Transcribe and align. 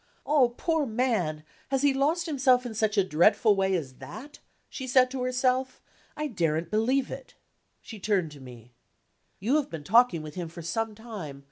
"Oh, 0.25 0.55
poor 0.57 0.87
man, 0.87 1.43
has 1.69 1.83
he 1.83 1.93
lost 1.93 2.25
himself 2.25 2.65
in 2.65 2.73
such 2.73 2.97
a 2.97 3.03
dreadful 3.03 3.55
way 3.55 3.75
as 3.75 3.93
that?" 3.99 4.39
she 4.67 4.87
said 4.87 5.11
to 5.11 5.21
herself. 5.21 5.79
"I 6.17 6.25
daren't 6.25 6.71
believe 6.71 7.11
it!" 7.11 7.35
She 7.83 7.99
turned 7.99 8.31
to 8.31 8.41
me. 8.41 8.71
"You 9.39 9.57
have 9.57 9.69
been 9.69 9.83
talking 9.83 10.23
with 10.23 10.33
him 10.33 10.49
for 10.49 10.63
some 10.63 10.95
time. 10.95 11.39